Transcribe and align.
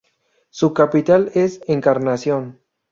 Su 0.49 0.73
capital 0.73 1.29
es 1.35 1.61
Encarnación. 1.67 2.59